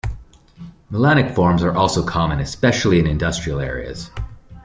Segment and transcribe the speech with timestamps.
[0.91, 4.09] Melanic forms are also common, especially in industrial areas.